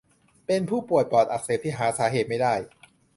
[0.45, 2.53] เป็นผู้ป่วยปอดอักเสบที่หาสาเหตุไม่ได้